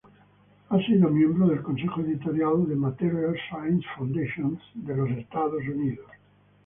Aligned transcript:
Ha 0.69 0.79
sido 0.83 1.09
miembro 1.11 1.47
del 1.49 1.61
consejo 1.61 2.01
editorial 2.01 2.67
de 2.67 2.75
"Materials 2.75 3.37
Science 3.51 3.85
Foundations" 3.95 4.59
de 4.73 5.19
Estados 5.21 5.61
Unidos. 5.61 6.07